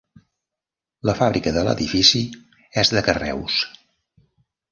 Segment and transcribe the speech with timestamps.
[1.09, 2.23] La fàbrica de l'edifici
[2.85, 3.59] és de carreus.